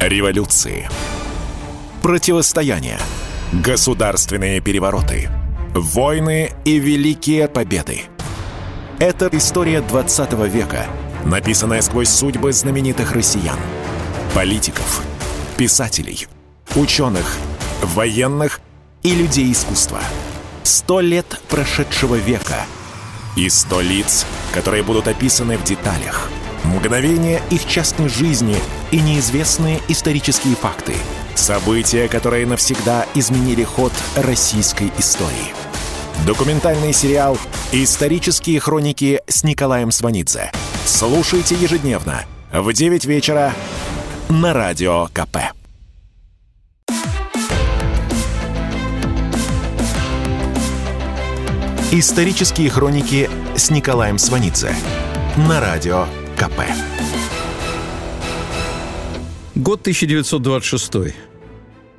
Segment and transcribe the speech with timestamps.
[0.00, 0.88] Революции.
[2.00, 2.98] Противостояния.
[3.52, 5.28] Государственные перевороты.
[5.74, 8.04] Войны и великие победы.
[8.98, 10.86] Это история 20 века,
[11.26, 13.58] написанная сквозь судьбы знаменитых россиян.
[14.34, 15.02] Политиков,
[15.58, 16.28] писателей,
[16.76, 17.36] ученых,
[17.82, 18.62] военных
[19.02, 20.00] и людей искусства.
[20.62, 22.64] Сто лет прошедшего века
[23.36, 24.24] и сто лиц,
[24.54, 26.30] которые будут описаны в деталях–
[26.64, 28.56] Мгновения их частной жизни
[28.90, 30.94] и неизвестные исторические факты.
[31.34, 35.54] События, которые навсегда изменили ход российской истории.
[36.26, 37.38] Документальный сериал
[37.72, 40.52] «Исторические хроники» с Николаем Сванидзе.
[40.84, 43.54] Слушайте ежедневно в 9 вечера
[44.28, 45.38] на Радио КП.
[51.92, 54.74] «Исторические хроники» с Николаем Сванидзе
[55.36, 56.60] на Радио КП.
[59.60, 61.14] Год 1926.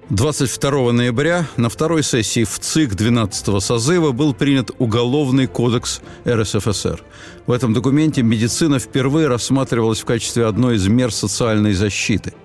[0.09, 7.03] 22 ноября на второй сессии в ЦИК 12-го созыва был принят Уголовный кодекс РСФСР.
[7.45, 12.33] В этом документе медицина впервые рассматривалась в качестве одной из мер социальной защиты–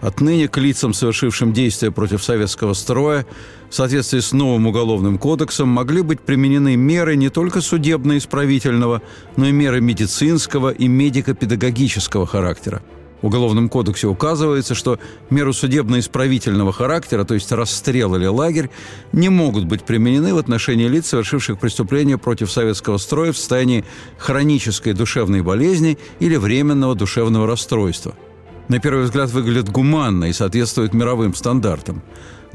[0.00, 3.26] Отныне к лицам, совершившим действия против советского строя,
[3.70, 9.00] в соответствии с новым уголовным кодексом могли быть применены меры не только судебно-исправительного,
[9.36, 12.82] но и меры медицинского и медико-педагогического характера.
[13.22, 14.98] Уголовном кодексе указывается, что
[15.30, 18.70] меры судебно-исправительного характера, то есть расстрел или лагерь,
[19.12, 23.84] не могут быть применены в отношении лиц, совершивших преступления против советского строя в состоянии
[24.18, 28.14] хронической душевной болезни или временного душевного расстройства–
[28.68, 32.02] на первый взгляд выглядит гуманно и соответствует мировым стандартам.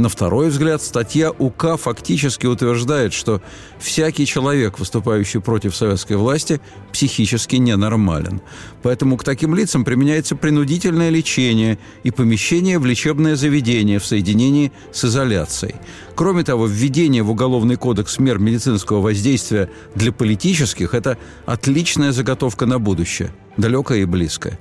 [0.01, 3.39] На второй взгляд, статья УК фактически утверждает, что
[3.77, 6.59] всякий человек, выступающий против советской власти,
[6.91, 8.41] психически ненормален.
[8.81, 15.05] Поэтому к таким лицам применяется принудительное лечение и помещение в лечебное заведение в соединении с
[15.05, 15.75] изоляцией.
[16.15, 22.79] Кроме того, введение в Уголовный кодекс мер медицинского воздействия для политических– это отличная заготовка на
[22.79, 24.57] будущее, далекое и близкое.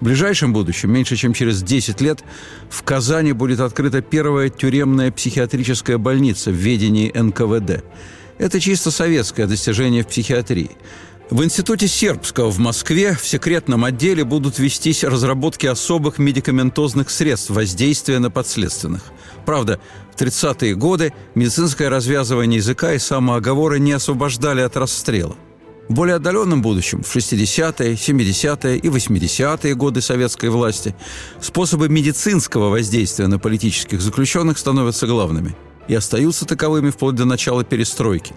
[0.00, 2.24] В ближайшем будущем, меньше чем через 10 лет,
[2.70, 7.84] в Казани будет открыта первая тюремная психиатрическая больница в ведении НКВД.
[8.38, 10.70] Это чисто советское достижение в психиатрии.
[11.28, 18.20] В Институте Сербского в Москве в секретном отделе будут вестись разработки особых медикаментозных средств воздействия
[18.20, 19.02] на подследственных.
[19.44, 19.80] Правда,
[20.16, 25.36] в 30-е годы медицинское развязывание языка и самооговоры не освобождали от расстрела–
[25.90, 30.94] в более отдаленном будущем, в 60-е, 70-е и 80-е годы советской власти,
[31.40, 35.56] способы медицинского воздействия на политических заключенных становятся главными
[35.88, 38.34] и остаются таковыми вплоть до начала перестройки.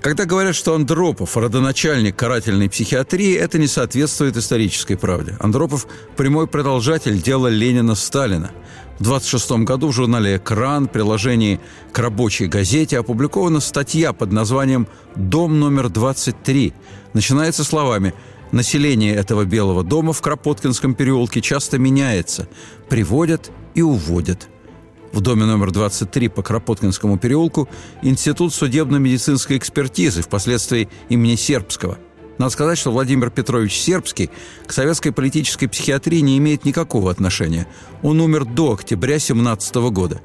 [0.00, 5.36] Когда говорят, что Андропов– родоначальник карательной психиатрии, это не соответствует исторической правде.
[5.40, 8.52] Андропов– прямой продолжатель дела Ленина-Сталина–
[8.98, 11.60] в 26 году в журнале «Экран» приложении
[11.92, 16.72] к рабочей газете опубликована статья под названием «Дом номер 23».
[17.12, 18.14] Начинается словами
[18.52, 22.48] «Население этого Белого дома в Кропоткинском переулке часто меняется,
[22.88, 24.48] приводят и уводят».
[25.12, 27.68] В доме номер 23 по Кропоткинскому переулку
[28.02, 31.98] Институт судебно-медицинской экспертизы, впоследствии имени Сербского–
[32.38, 34.30] надо сказать, что Владимир Петрович Сербский
[34.66, 37.66] к советской политической психиатрии не имеет никакого отношения.
[38.02, 40.20] Он умер до октября 17 года.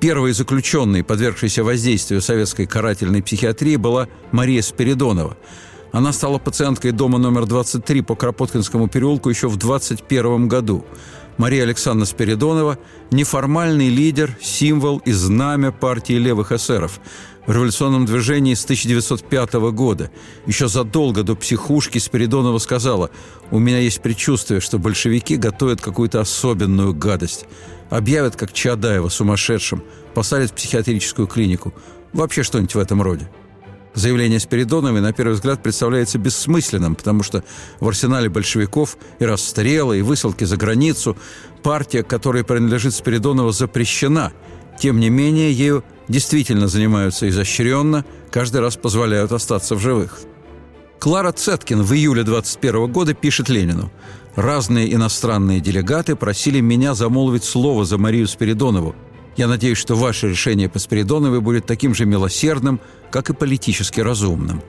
[0.00, 5.36] Первой заключенной, подвергшейся воздействию советской карательной психиатрии, была Мария Спиридонова.
[5.92, 10.84] Она стала пациенткой дома номер 23 по Кропоткинскому переулку еще в 21 году.
[11.36, 12.78] Мария Александровна Спиридонова–
[13.10, 16.98] неформальный лидер, символ и знамя партии левых эсеров–
[17.46, 20.10] в революционном движении с 1905 года.
[20.46, 23.10] Еще задолго до психушки Спиридонова сказала,
[23.50, 27.46] «У меня есть предчувствие, что большевики готовят какую-то особенную гадость.
[27.90, 29.82] Объявят, как Чадаева, сумасшедшим,
[30.14, 31.74] посадят в психиатрическую клинику.
[32.12, 33.28] Вообще что-нибудь в этом роде».
[33.94, 37.44] Заявление Спиридоновой, на первый взгляд, представляется бессмысленным, потому что
[37.78, 41.16] в арсенале большевиков и расстрелы, и высылки за границу
[41.62, 44.32] партия, которой принадлежит Спиридонова, запрещена.
[44.78, 50.20] Тем не менее, ею действительно занимаются изощренно, каждый раз позволяют остаться в живых.
[51.00, 53.90] Клара Цеткин в июле 21 года пишет Ленину.
[54.36, 58.94] «Разные иностранные делегаты просили меня замолвить слово за Марию Спиридонову.
[59.36, 62.78] Я надеюсь, что ваше решение по Спиридоновой будет таким же милосердным,
[63.10, 64.62] как и политически разумным».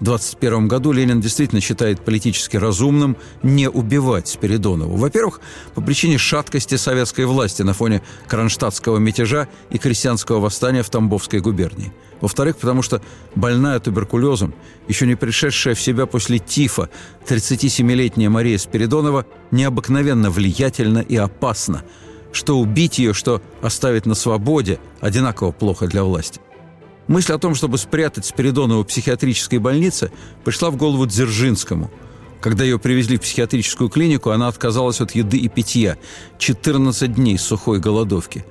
[0.00, 4.96] 1921 году Ленин действительно считает политически разумным не убивать Спиридонову.
[4.96, 5.42] Во-первых,
[5.74, 11.92] по причине шаткости советской власти на фоне кронштадтского мятежа и крестьянского восстания в Тамбовской губернии.
[12.22, 13.02] Во-вторых, потому что
[13.34, 14.54] больная туберкулезом,
[14.88, 16.88] еще не пришедшая в себя после тифа,
[17.28, 21.82] 37-летняя Мария Спиридонова необыкновенно влиятельна и опасна,
[22.32, 26.40] что убить ее, что оставить на свободе, одинаково плохо для власти.
[27.10, 30.12] Мысль о том, чтобы спрятать Спиридонову в психиатрической больнице,
[30.44, 31.90] пришла в голову Дзержинскому.
[32.40, 35.98] Когда ее привезли в психиатрическую клинику, она отказалась от еды и питья.
[36.38, 38.44] 14 дней сухой голодовки.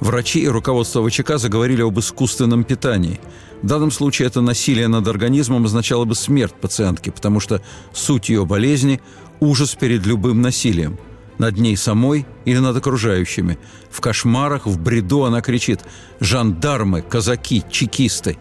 [0.00, 3.20] Врачи и руководство ВЧК заговорили об искусственном питании.
[3.60, 7.60] В данном случае это насилие над организмом означало бы смерть пациентки, потому что
[7.92, 9.02] суть ее болезни–
[9.40, 10.98] ужас перед любым насилием–
[11.38, 13.58] над ней самой или над окружающими.
[13.90, 15.80] В кошмарах, в бреду она кричит
[16.20, 17.02] «Жандармы!
[17.02, 17.62] Казаки!
[17.70, 18.38] Чекисты!»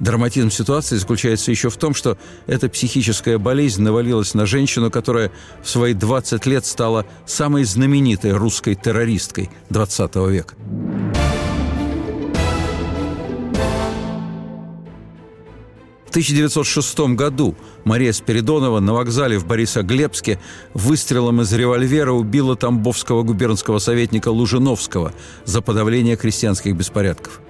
[0.00, 5.32] Драматизм ситуации заключается еще в том, что эта психическая болезнь навалилась на женщину, которая
[5.62, 10.54] в свои 20 лет стала самой знаменитой русской террористкой XX века.
[16.08, 20.40] В 1906 году Мария Спиридонова на вокзале в Борисоглебске
[20.72, 25.12] выстрелом из револьвера убила тамбовского губернского советника Лужиновского
[25.44, 27.42] за подавление крестьянских беспорядков.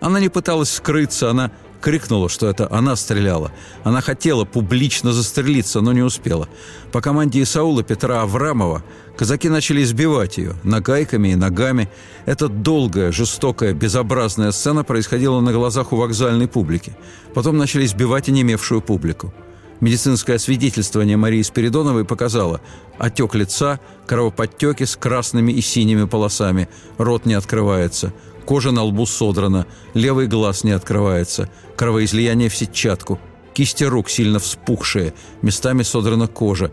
[0.00, 1.50] Она не пыталась скрыться, она
[1.80, 3.52] крикнула, что это она стреляла.
[3.84, 6.48] Она хотела публично застрелиться, но не успела.
[6.92, 8.82] По команде Исаула Петра Аврамова
[9.16, 11.88] казаки начали избивать ее нагайками и ногами.
[12.24, 16.96] Эта долгая, жестокая, безобразная сцена происходила на глазах у вокзальной публики.
[17.34, 19.32] Потом начали избивать и немевшую публику.
[19.80, 22.62] Медицинское освидетельствование Марии Спиридоновой показало
[22.98, 28.12] отек лица, кровоподтеки с красными и синими полосами, рот не открывается–
[28.46, 33.18] Кожа на лбу содрана, левый глаз не открывается, кровоизлияние в сетчатку,
[33.52, 36.70] кисти рук сильно вспухшие, местами содрана кожа.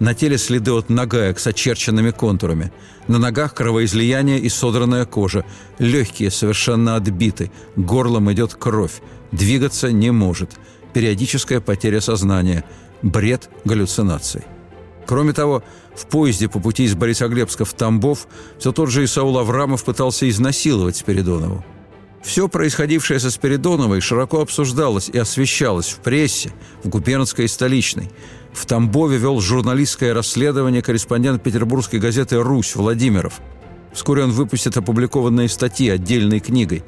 [0.00, 2.72] На теле следы от нагаек с очерченными контурами.
[3.06, 5.44] На ногах кровоизлияние и содранная кожа.
[5.78, 7.52] Легкие совершенно отбиты.
[7.76, 9.00] Горлом идет кровь.
[9.30, 10.50] Двигаться не может.
[10.94, 12.64] Периодическая потеря сознания.
[13.02, 14.42] Бред галлюцинаций.
[15.06, 15.62] Кроме того,
[15.94, 18.26] в поезде по пути из Борисоглебска в Тамбов
[18.58, 21.64] все тот же Исаул Аврамов пытался изнасиловать Спиридонову.
[22.22, 26.52] Все происходившее со Спиридоновой широко обсуждалось и освещалось в прессе,
[26.82, 28.10] в губернской и столичной.
[28.54, 33.40] В Тамбове вел журналистское расследование корреспондент петербургской газеты «Русь» Владимиров.
[33.92, 36.82] Вскоре он выпустит опубликованные статьи отдельной книгой.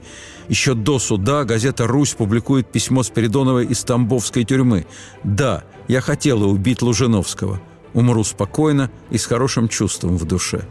[0.48, 4.86] Еще до суда газета «Русь» публикует письмо Спиридоновой из Тамбовской тюрьмы.
[5.22, 7.60] «Да, я хотела убить Лужиновского.
[7.96, 10.68] Умру спокойно и с хорошим чувством в душе.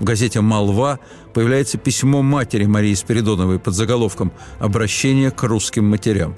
[0.00, 1.00] В газете «Молва»
[1.34, 6.34] появляется письмо матери Марии Спиридоновой под заголовком «Обращение к русским матерям».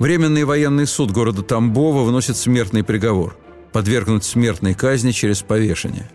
[0.00, 3.38] Временный военный суд города Тамбова выносит смертный приговор–
[3.72, 6.10] подвергнуть смертной казни через повешение.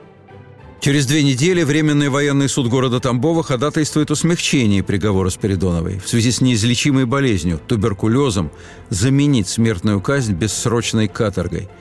[0.81, 6.31] Через две недели Временный военный суд города Тамбова ходатайствует о смягчении приговора Спиридоновой в связи
[6.31, 8.51] с неизлечимой болезнью, туберкулезом,
[8.89, 11.69] заменить смертную казнь бессрочной каторгой–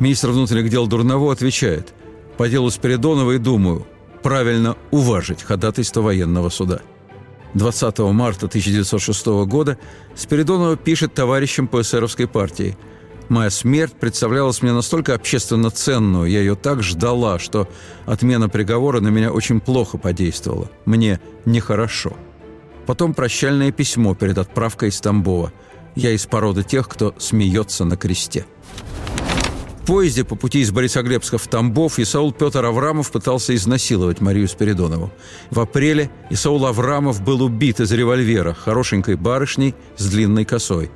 [0.00, 1.92] Министр внутренних дел Дурново отвечает
[2.36, 3.86] «По делу Спиридонова и думаю,
[4.22, 6.80] правильно уважить ходатайство военного суда».
[7.54, 9.78] 20 марта 1906 года
[10.14, 12.76] Спиридонова пишет товарищам по эсеровской партии
[13.28, 17.68] «Моя смерть представлялась мне настолько общественно ценную, я ее так ждала, что
[18.04, 20.70] отмена приговора на меня очень плохо подействовала.
[20.84, 22.14] Мне нехорошо».
[22.86, 25.52] Потом прощальное письмо перед отправкой из Тамбова.
[25.94, 28.44] «Я из породы тех, кто смеется на кресте».
[29.82, 35.12] В поезде по пути из Борисоглебска в Тамбов Исаул Петр Аврамов пытался изнасиловать Марию Спиридонову.
[35.50, 40.92] В апреле Исаул Аврамов был убит из револьвера хорошенькой барышней с длинной косой.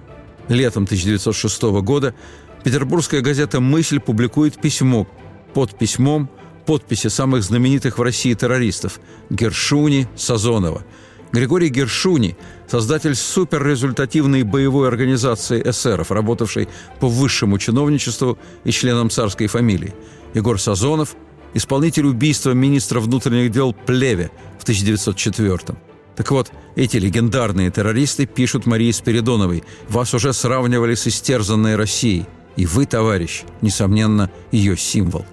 [0.46, 2.14] Летом 1906 года
[2.62, 5.08] петербургская газета «Мысль» публикует письмо.
[5.52, 6.30] Под письмом
[6.64, 9.00] подписи самых знаменитых в России террористов–
[9.30, 10.84] Гершуни, Сазонова–
[11.32, 12.36] Григорий Гершуни,
[12.68, 16.68] создатель суперрезультативной боевой организации эсеров, работавшей
[17.00, 19.94] по высшему чиновничеству и членам царской фамилии.
[20.34, 21.16] Егор Сазонов,
[21.54, 25.76] исполнитель убийства министра внутренних дел Плеве в 1904 -м.
[26.16, 32.64] Так вот, эти легендарные террористы пишут Марии Спиридоновой, «Вас уже сравнивали с истерзанной Россией, и
[32.64, 35.26] вы, товарищ, несомненно, ее символ».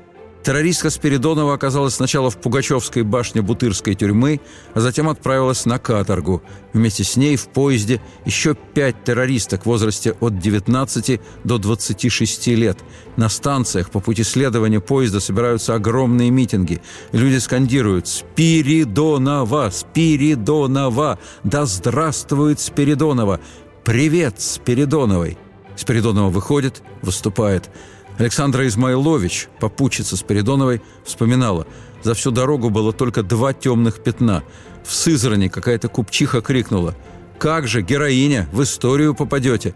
[0.44, 4.42] Террористка Спиридонова оказалась сначала в Пугачевской башне Бутырской тюрьмы,
[4.74, 6.44] а затем отправилась на каторгу.
[6.74, 12.78] Вместе с ней в поезде еще пять террористок в возрасте от 19 до 26 лет.
[13.16, 16.82] На станциях по пути следования поезда собираются огромные митинги.
[17.14, 19.70] Люди скандируют «Спиридонова!
[19.72, 21.20] Спиридонова!
[21.46, 23.40] Да здравствует Спиридонова!
[23.86, 25.38] Привет Спиридоновой!»
[25.78, 27.70] Спиридонова выходит, выступает.
[28.18, 31.66] Александра Измайлович, попутчица Спиридоновой, вспоминала,
[32.04, 34.44] за всю дорогу было только два темных пятна.
[34.84, 36.96] В Сызрани какая-то купчиха крикнула
[37.40, 39.74] «Как же, героиня, в историю попадете!»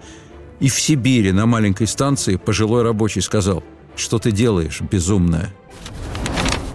[0.59, 3.63] И в Сибири на маленькой станции пожилой рабочий сказал
[3.95, 5.53] «Что ты делаешь, безумная?»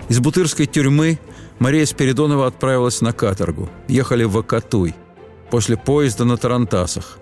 [0.08, 1.18] Из Бутырской тюрьмы
[1.58, 3.70] Мария Спиридонова отправилась на каторгу.
[3.88, 4.94] Ехали в Акатуй.
[5.50, 7.18] После поезда на Тарантасах.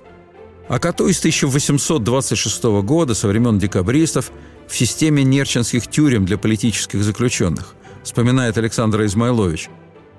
[0.70, 4.30] Акатуй с 1826 года, со времен декабристов,
[4.68, 7.74] в системе нерчинских тюрем для политических заключенных,
[8.04, 9.68] вспоминает Александр Измайлович.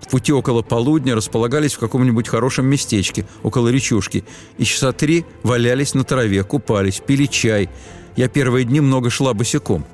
[0.02, 4.26] В пути около полудня располагались в каком-нибудь хорошем местечке, около речушки,
[4.58, 7.70] и часа три валялись на траве, купались, пили чай.
[8.18, 9.86] Я первые дни много шла босиком.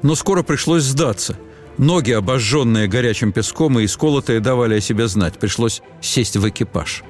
[0.00, 1.38] Но скоро пришлось сдаться–
[1.76, 5.38] Ноги, обожженные горячим песком и исколотые, давали о себе знать.
[5.38, 7.04] Пришлось сесть в экипаж.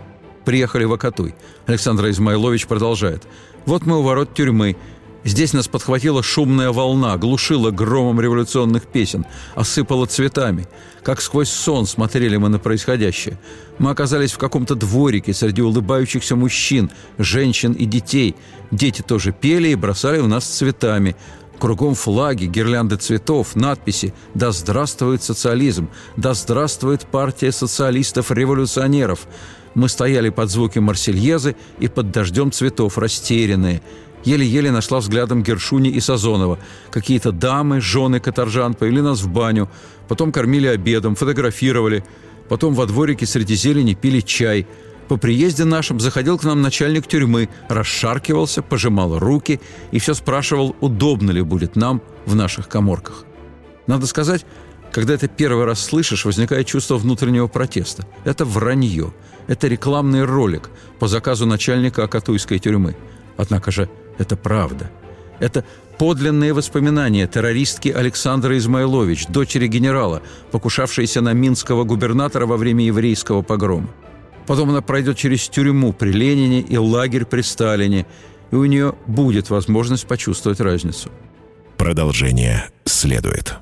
[0.48, 1.34] Приехали в Акатуй.
[1.66, 3.24] Александр Измайлович продолжает.
[3.66, 4.78] «Вот мы у ворот тюрьмы.
[5.22, 9.26] Здесь нас подхватила шумная волна, глушила громом революционных песен,
[9.56, 10.66] осыпала цветами.
[11.02, 13.38] Как сквозь сон смотрели мы на происходящее.
[13.76, 18.34] Мы оказались в каком-то дворике среди улыбающихся мужчин, женщин и детей.
[18.70, 21.14] Дети тоже пели и бросали в нас цветами.
[21.58, 25.90] Кругом флаги, гирлянды цветов, надписи «Да здравствует социализм!
[26.16, 29.26] Да здравствует партия социалистов-революционеров!»
[29.78, 33.80] Мы стояли под звуки Марсельезы и под дождем цветов, растерянные.
[34.24, 36.58] Еле-еле нашла взглядом Гершуни и Сазонова.
[36.90, 39.70] Какие-то дамы, жены каторжан повели нас в баню,
[40.08, 42.04] потом кормили обедом, фотографировали.
[42.48, 44.66] Потом во дворике среди зелени пили чай–
[45.08, 49.58] по приезде нашем заходил к нам начальник тюрьмы, расшаркивался, пожимал руки
[49.90, 53.24] и все спрашивал, удобно ли будет нам в наших коморках.
[53.86, 54.44] Надо сказать,
[54.98, 58.04] когда это первый раз слышишь, возникает чувство внутреннего протеста.
[58.24, 59.14] Это вранье.
[59.46, 62.96] Это рекламный ролик по заказу начальника Акатуйской тюрьмы.
[63.36, 63.88] Однако же
[64.18, 64.90] это правда.
[65.38, 65.64] Это
[65.98, 73.90] подлинные воспоминания террористки Александры Измайлович, дочери генерала, покушавшейся на минского губернатора во время еврейского погрома.
[74.48, 78.04] Потом она пройдет через тюрьму при Ленине и лагерь при Сталине,
[78.50, 81.08] и у нее будет возможность почувствовать разницу.
[81.76, 83.54] Продолжение следует.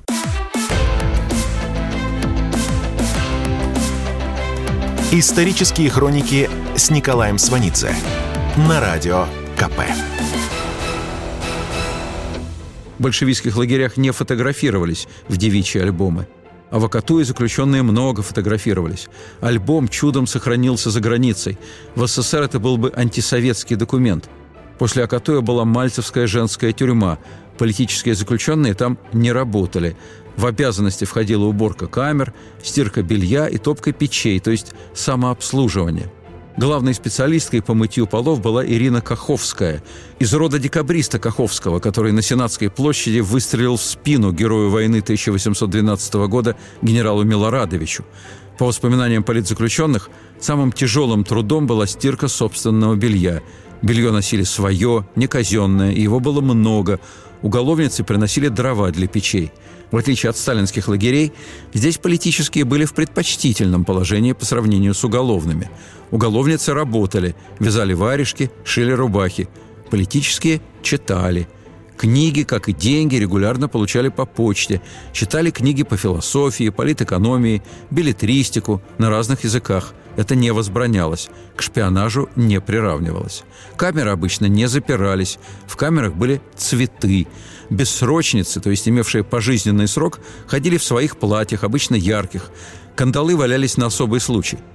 [5.09, 7.95] Исторические хроники с Николаем Сванидзе
[8.67, 9.79] на радио КП.
[12.97, 16.27] В большевистских лагерях не фотографировались в девичьи альбомы–
[16.69, 19.07] а в Акатуе заключенные много фотографировались.
[19.39, 21.57] Альбом чудом сохранился за границей.
[21.95, 24.29] В СССР это был бы антисоветский документ.
[24.77, 27.19] После Акатуя была Мальцевская женская тюрьма.
[27.57, 29.95] Политические заключенные там не работали.
[30.37, 36.11] В обязанности входила уборка камер, стирка белья и топка печей, то есть самообслуживание.
[36.57, 39.83] Главной специалисткой по мытью полов была Ирина Каховская,
[40.19, 46.55] из рода декабриста Каховского, который на Сенатской площади выстрелил в спину герою войны 1812 года
[46.81, 48.05] генералу Милорадовичу.
[48.57, 53.41] По воспоминаниям политзаключенных, самым тяжелым трудом была стирка собственного белья.
[53.81, 56.99] Белье носили свое, не казенное, и его было много.
[57.41, 59.51] Уголовницы приносили дрова для печей–
[59.91, 61.31] в отличие от сталинских лагерей,
[61.73, 65.69] здесь политические были в предпочтительном положении по сравнению с уголовными.
[66.11, 69.47] Уголовницы работали, вязали варежки, шили рубахи.
[69.89, 71.47] Политические читали.
[71.95, 74.81] Книги, как и деньги, регулярно получали по почте.
[75.13, 82.59] Читали книги по философии, политэкономии, билетристику на разных языках– это не возбранялось, к шпионажу не
[82.59, 83.43] приравнивалось.
[83.77, 87.27] Камеры обычно не запирались, в камерах были цветы.
[87.69, 92.51] Бессрочницы, то есть имевшие пожизненный срок, ходили в своих платьях, обычно ярких.
[92.95, 94.57] Кандалы валялись на особый случай–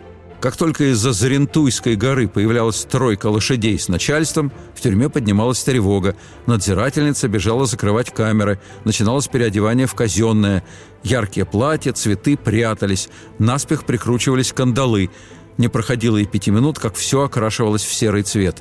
[0.43, 6.17] как только из-за Зарентуйской горы появлялась тройка лошадей с начальством, в тюрьме поднималась тревога.
[6.47, 8.59] Надзирательница бежала закрывать камеры.
[8.85, 10.65] Начиналось переодевание в казенное.
[11.05, 13.09] Яркие платья, цветы прятались.
[13.39, 15.11] Наспех прикручивались кандалы.
[15.59, 18.61] Не проходило и пяти минут, как все окрашивалось в серый цвет.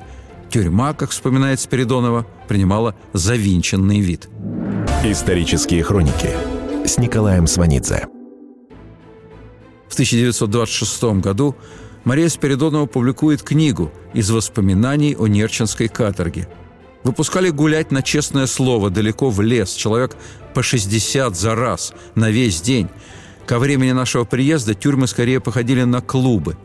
[0.51, 4.29] Тюрьма, как вспоминает Спиридонова, принимала завинченный вид.
[5.03, 6.29] Исторические хроники
[6.85, 8.05] с Николаем Сванидзе.
[9.91, 11.53] В 1926 году
[12.05, 16.47] Мария Спиридонова публикует книгу «Из воспоминаний о Нерчинской каторге».
[17.03, 20.15] Выпускали гулять на честное слово далеко в лес, человек
[20.53, 22.87] по 60 за раз, на весь день.
[23.45, 26.55] Ко времени нашего приезда тюрьмы скорее походили на клубы.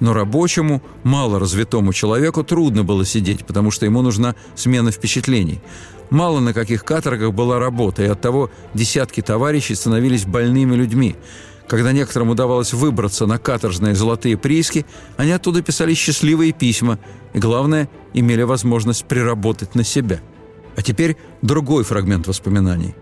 [0.00, 5.62] Но рабочему, мало развитому человеку трудно было сидеть, потому что ему нужна смена впечатлений.
[6.10, 11.16] Мало на каких каторгах была работа, и оттого десятки товарищей становились больными людьми–
[11.68, 14.84] Когда некоторым удавалось выбраться на каторжные золотые прииски,
[15.16, 16.98] они оттуда писали счастливые письма
[17.32, 20.20] и, главное, имели возможность приработать на себя.
[20.76, 22.94] А теперь другой фрагмент воспоминаний.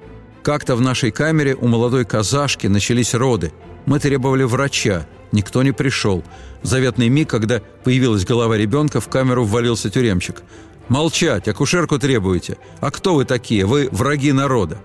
[0.42, 3.52] Как-то в нашей камере у молодой казашки начались роды.
[3.86, 6.22] Мы требовали врача, никто не пришел.
[6.62, 10.42] В заветный миг, когда появилась голова ребенка, в камеру ввалился тюремщик.
[10.88, 11.48] «Молчать!
[11.48, 12.58] Акушерку требуете!
[12.80, 13.64] А кто вы такие?
[13.66, 14.78] Вы враги народа!»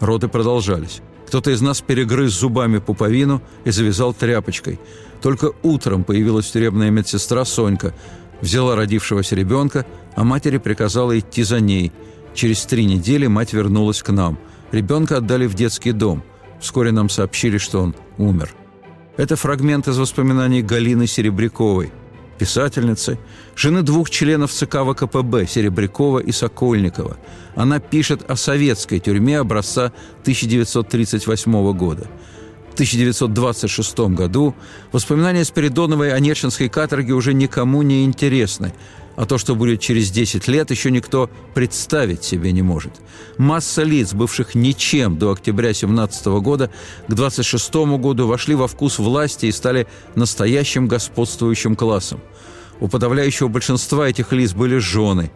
[0.00, 1.00] Роды продолжались.
[1.26, 4.78] Кто-то из нас перегрыз зубами пуповину и завязал тряпочкой.
[5.22, 7.94] Только утром появилась тюремная медсестра Сонька,
[8.40, 11.92] взяла родившегося ребенка, а матери приказала идти за ней.
[12.34, 14.38] Через три недели мать вернулась к нам.
[14.72, 16.22] Ребенка отдали в детский дом.
[16.60, 18.54] Вскоре нам сообщили, что он умер.
[19.16, 21.92] Это фрагмент из воспоминаний Галины Серебряковой–
[22.38, 23.18] писательницы,
[23.56, 27.16] жены двух членов ЦК ВКПБ Серебрякова и Сокольникова.
[27.54, 29.92] Она пишет о советской тюрьме образца
[30.22, 32.06] 1938 года.
[32.70, 34.54] В 1926 году
[34.90, 38.72] воспоминания Спиридоновой о Нерчинской каторге уже никому не интересны–
[39.16, 42.92] а то, что будет через 10 лет, еще никто представить себе не может.
[43.38, 46.70] Масса лиц, бывших ничем до октября 17 года,
[47.06, 52.20] к 26 году вошли во вкус власти и стали настоящим господствующим классом.
[52.80, 55.30] У подавляющего большинства этих лиц были жены.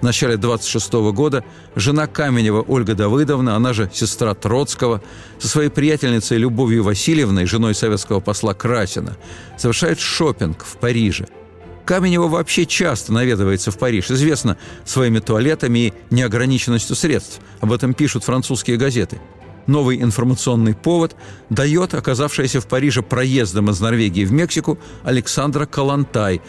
[0.00, 1.44] В начале 26 года
[1.76, 5.00] жена Каменева Ольга Давыдовна, она же сестра Троцкого,
[5.38, 9.16] со своей приятельницей Любовью Васильевной, женой советского посла Красина,
[9.56, 11.26] совершает шопинг в Париже–
[11.84, 17.40] Каменева вообще часто наведывается в Париж, известно своими туалетами и неограниченностью средств.
[17.60, 19.20] Об этом пишут французские газеты.
[19.66, 21.14] Новый информационный повод
[21.48, 26.40] дает оказавшаяся в Париже проездом из Норвегии в Мексику Александра Калантай.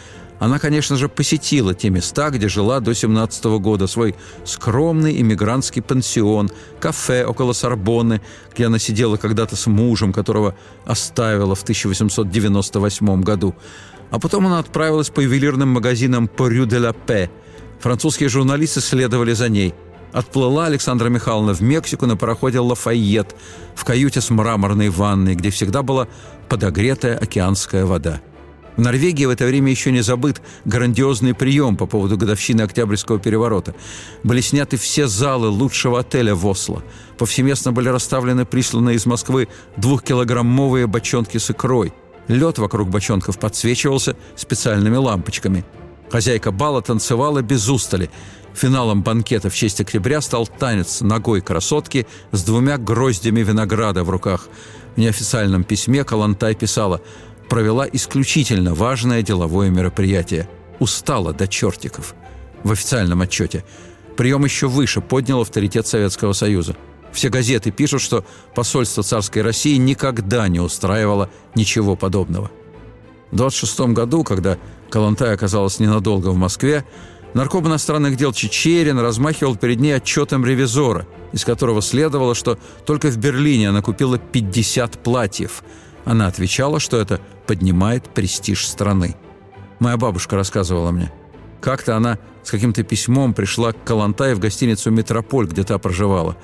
[0.44, 6.50] Она, конечно же, посетила те места, где жила до 17 года, свой скромный иммигрантский пансион,
[6.80, 8.20] кафе около Сорбонны,
[8.52, 13.54] где она сидела когда-то с мужем, которого оставила в 1898 году.
[14.10, 17.30] А потом она отправилась по ювелирным магазинам по Рю де ла Пе.
[17.80, 19.72] Французские журналисты следовали за ней.
[20.12, 23.34] Отплыла Александра Михайловна в Мексику на пароходе «Лафайет»
[23.74, 26.06] в каюте с мраморной ванной, где всегда была
[26.50, 28.20] подогретая океанская вода.
[28.76, 33.74] В Норвегии в это время еще не забыт грандиозный прием по поводу годовщины Октябрьского переворота.
[34.24, 36.82] Были сняты все залы лучшего отеля в Осло.
[37.18, 41.92] Повсеместно были расставлены присланные из Москвы двухкилограммовые бочонки с икрой–
[42.28, 45.64] Лед вокруг бочонков подсвечивался специальными лампочками.
[46.10, 48.10] Хозяйка бала танцевала без устали.
[48.54, 54.48] Финалом банкета в честь октября стал танец ногой красотки с двумя гроздями винограда в руках.
[54.94, 57.00] В неофициальном письме Калантай писала
[57.48, 60.48] «Провела исключительно важное деловое мероприятие.
[60.78, 62.14] Устала до чертиков».
[62.62, 63.64] В официальном отчете.
[64.16, 66.76] Прием еще выше поднял авторитет Советского Союза–
[67.14, 72.50] все газеты пишут, что посольство царской России никогда не устраивало ничего подобного.
[73.30, 74.58] В 26 году, когда
[74.90, 76.84] Калантай оказалась ненадолго в Москве,
[77.32, 83.16] нарком иностранных дел Чечерин размахивал перед ней отчетом ревизора, из которого следовало, что только в
[83.16, 85.62] Берлине она купила 50 платьев.
[86.04, 89.16] Она отвечала, что это поднимает престиж страны.
[89.78, 91.12] Моя бабушка рассказывала мне.
[91.60, 96.36] Как-то она с каким-то письмом пришла к Калантай в гостиницу «Метрополь», где та проживала.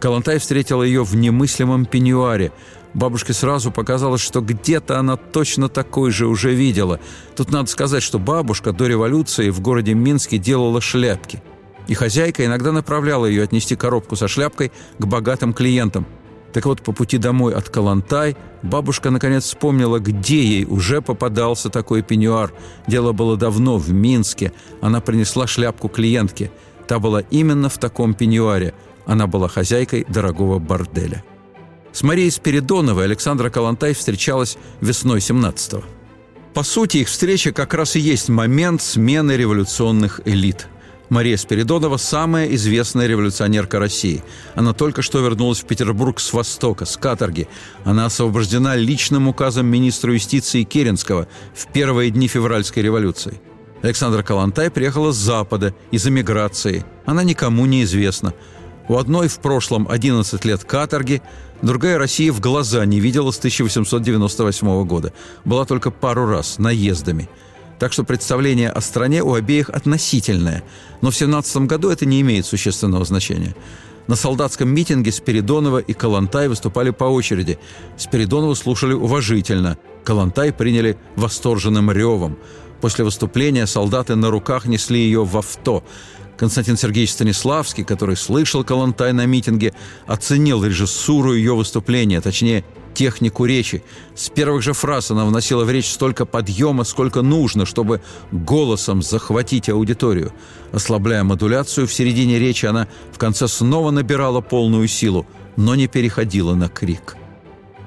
[0.00, 2.52] Калантай встретила ее в немыслимом пеньюаре.
[2.92, 6.98] Бабушке сразу показалось, что где-то она точно такой же уже видела.
[7.34, 11.42] Тут надо сказать, что бабушка до революции в городе Минске делала шляпки.
[11.88, 16.06] И хозяйка иногда направляла ее отнести коробку со шляпкой к богатым клиентам.
[16.52, 22.02] Так вот, по пути домой от Калантай бабушка наконец вспомнила, где ей уже попадался такой
[22.02, 22.52] пеньюар.
[22.86, 24.52] Дело было давно, в Минске.
[24.80, 26.50] Она принесла шляпку клиентке.
[26.86, 28.74] Та была именно в таком пеньюаре–
[29.06, 31.24] она была хозяйкой дорогого борделя.
[31.92, 35.82] С Марией Спиридоновой Александра Калантай встречалась весной 17-го.
[36.52, 40.68] По сути, их встреча как раз и есть момент смены революционных элит.
[41.08, 44.24] Мария Спиридонова– самая известная революционерка России.
[44.54, 47.48] Она только что вернулась в Петербург с Востока, с каторги.
[47.84, 53.40] Она освобождена личным указом министра юстиции Керенского в первые дни февральской революции.
[53.82, 56.84] Александра Калантай приехала с Запада, из эмиграции.
[57.04, 58.34] Она никому не известна.
[58.88, 61.22] У одной в прошлом 11 лет каторги,
[61.62, 65.12] другая Россия в глаза не видела с 1898 года.
[65.44, 67.28] Была только пару раз, наездами.
[67.78, 70.62] Так что представление о стране у обеих относительное.
[71.02, 73.54] Но в 17 году это не имеет существенного значения.
[74.06, 77.58] На солдатском митинге Спиридонова и Калантай выступали по очереди.
[77.96, 79.78] Спиридонову слушали уважительно.
[80.04, 82.38] Калантай приняли восторженным ревом.
[82.80, 85.84] После выступления солдаты на руках несли ее в авто–
[86.36, 89.72] Константин Сергеевич Станиславский, который слышал Калантай на митинге,
[90.06, 92.64] оценил режиссуру ее выступления, точнее,
[92.96, 93.82] технику речи.
[94.14, 98.00] С первых же фраз она вносила в речь столько подъема, сколько нужно, чтобы
[98.32, 100.32] голосом захватить аудиторию.
[100.72, 106.54] Ослабляя модуляцию, в середине речи она в конце снова набирала полную силу, но не переходила
[106.54, 107.16] на крик.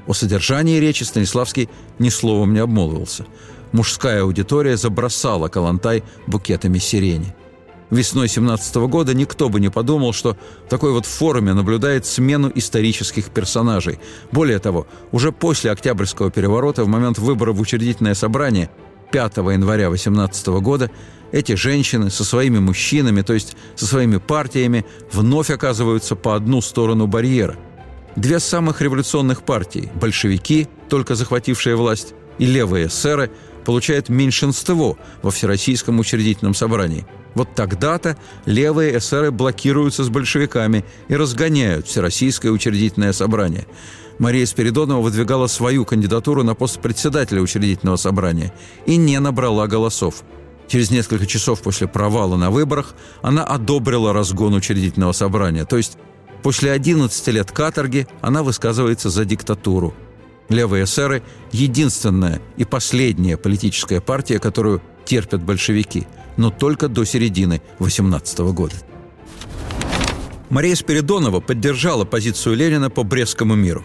[0.08, 3.26] О содержании речи Станиславский ни словом не обмолвился.
[3.72, 7.36] Мужская аудитория забросала Калантай букетами сирени.
[7.90, 13.30] Весной 17 года никто бы не подумал, что в такой вот форуме наблюдает смену исторических
[13.30, 14.00] персонажей.
[14.32, 18.70] Более того, уже после Октябрьского переворота, в момент выбора в учредительное собрание
[19.12, 20.92] 5 января 18 года,
[21.32, 27.08] эти женщины со своими мужчинами, то есть со своими партиями, вновь оказываются по одну сторону
[27.08, 27.56] барьера–
[28.16, 33.32] Две самых революционных партии– большевики, только захватившие власть, и левые эсеры–
[33.66, 37.06] получают меньшинство во Всероссийском учредительном собрании.
[37.40, 43.66] Вот тогда-то левые эсеры блокируются с большевиками и разгоняют Всероссийское учредительное собрание.
[44.18, 48.52] Мария Спиридонова выдвигала свою кандидатуру на пост председателя учредительного собрания
[48.86, 50.24] и не набрала голосов.
[50.68, 55.98] Через несколько часов после провала на выборах она одобрила разгон учредительного собрания, то есть
[56.44, 59.94] После 11 лет каторги она высказывается за диктатуру.
[60.50, 61.22] Левые эсеры–
[61.52, 68.76] единственная и последняя политическая партия, которую терпят большевики, но только до середины 18 года.
[70.50, 73.84] Мария Спиридонова поддержала позицию Ленина по Брестскому миру.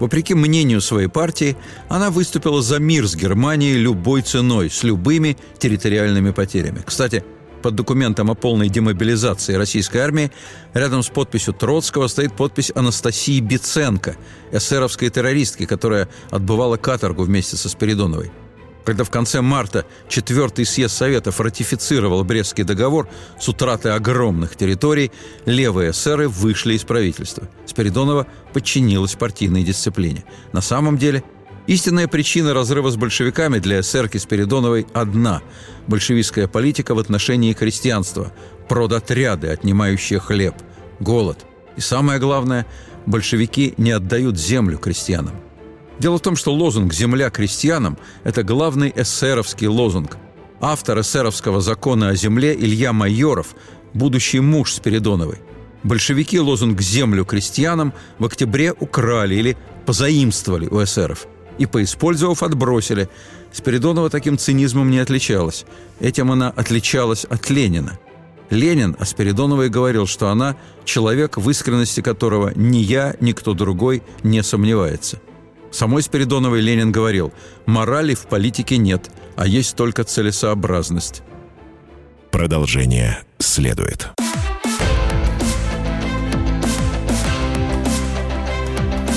[0.00, 1.56] Вопреки мнению своей партии,
[1.88, 6.82] она выступила за мир с Германией любой ценой, с любыми территориальными потерями.
[6.84, 7.24] Кстати,
[7.62, 10.32] под документом о полной демобилизации российской армии
[10.74, 14.16] рядом с подписью Троцкого стоит подпись Анастасии Биценко,
[14.52, 18.30] эсеровской террористки, которая отбывала каторгу вместе со Спиридоновой.
[18.86, 25.10] Когда в конце марта четвертый съезд Советов ратифицировал Брестский договор с утратой огромных территорий,
[25.44, 27.48] левые эсеры вышли из правительства.
[27.66, 30.24] Спиридонова подчинилась партийной дисциплине.
[30.52, 31.22] На самом деле–
[31.66, 35.42] Истинная причина разрыва с большевиками для эсерки Спиридоновой одна–
[35.88, 38.32] большевистская политика в отношении крестьянства,
[38.68, 40.54] продотряды, отнимающие хлеб,
[41.00, 41.44] голод.
[41.76, 42.66] И самое главное–
[43.06, 45.34] большевики не отдают землю крестьянам.
[45.98, 50.16] Дело в том, что лозунг «Земля крестьянам»– это главный эсеровский лозунг.
[50.60, 53.54] Автор эсеровского закона о земле Илья Майоров,
[53.94, 55.38] будущий муж Спиридоновой.
[55.82, 59.56] Большевики лозунг «Землю крестьянам» в октябре украли или
[59.86, 61.26] позаимствовали у эсеров–
[61.58, 63.08] и, поиспользовав, отбросили.
[63.52, 65.64] Спиридонова таким цинизмом не отличалась.
[66.00, 67.98] Этим она отличалась от Ленина.
[68.50, 74.02] Ленин о Спиридоновой говорил, что она– человек, в искренности которого ни я, ни кто другой
[74.22, 75.20] не сомневается.
[75.70, 77.32] Самой Спиридоновой Ленин говорил,
[77.66, 81.22] морали в политике нет, а есть только целесообразность.
[82.30, 84.08] Продолжение следует.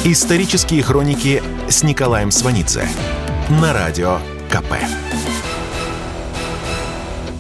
[0.05, 2.87] Исторические хроники с Николаем Сванидзе
[3.49, 4.73] на радио КП.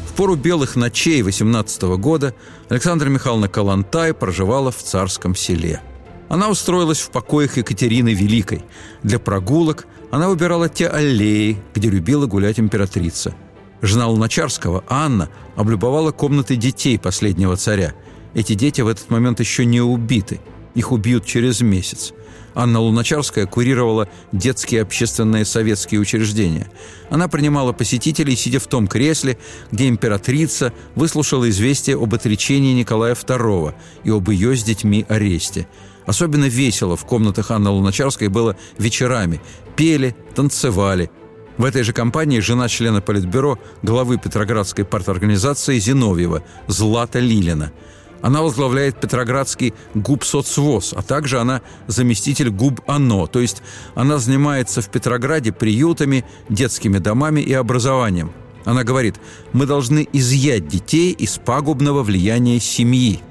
[0.09, 2.35] В пору белых ночей 18 года
[2.67, 5.81] Александра Михайловна Калантай проживала в царском селе.
[6.29, 8.63] Она устроилась в покоях Екатерины Великой.
[9.03, 13.35] Для прогулок она выбирала те аллеи, где любила гулять императрица.
[13.81, 17.93] Жена Луначарского, Анна, облюбовала комнаты детей последнего царя.
[18.33, 20.39] Эти дети в этот момент еще не убиты.
[20.75, 22.13] Их убьют через месяц.
[22.53, 26.69] Анна Луначарская курировала детские общественные советские учреждения.
[27.09, 29.37] Она принимала посетителей, сидя в том кресле,
[29.71, 35.67] где императрица выслушала известие об отречении Николая II и об ее с детьми аресте.
[36.09, 39.39] Особенно весело в комнатах Анны Луначарской было вечерами.
[39.75, 41.11] Пели, танцевали.
[41.59, 47.71] В этой же компании жена члена Политбюро, главы Петроградской парторганизации Зиновьева, Злата Лилина–
[48.21, 53.61] она возглавляет Петроградский ГУБ-соцвоз, а также она заместитель ГУБ-АНО, то есть
[53.95, 58.33] она занимается в Петрограде приютами, детскими домами и образованием.
[58.65, 59.15] Она говорит,
[59.53, 63.21] мы должны изъять детей из пагубного влияния семьи.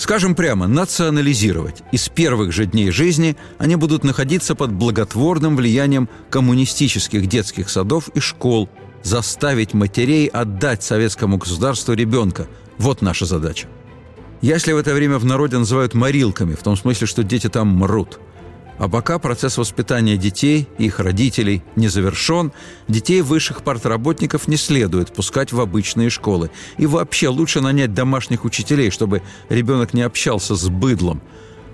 [0.00, 1.82] Скажем прямо, национализировать.
[1.92, 8.08] И с первых же дней жизни они будут находиться под благотворным влиянием коммунистических детских садов
[8.14, 8.70] и школ,
[9.02, 12.48] заставить матерей отдать советскому государству ребенка.
[12.78, 13.68] Вот наша задача.
[14.40, 18.20] Ясли в это время в народе называют «морилками», в том смысле, что дети там мрут.
[18.80, 22.50] А пока процесс воспитания детей и их родителей не завершен,
[22.88, 26.50] детей высших партработников не следует пускать в обычные школы.
[26.78, 31.20] И вообще лучше нанять домашних учителей, чтобы ребенок не общался с быдлом.